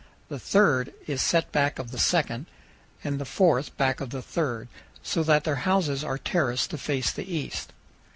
[0.29, 2.47] The third is set back of the second,
[3.03, 4.67] and the fourth back of the third;
[5.03, 7.71] so that their houses are terraced to face the east.